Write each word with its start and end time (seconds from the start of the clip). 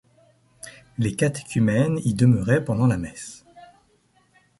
Les 0.97 1.15
catéchumènes 1.15 1.99
y 2.03 2.15
demeuraient 2.15 2.65
pendant 2.65 2.87
la 2.87 2.97
messe. 2.97 3.45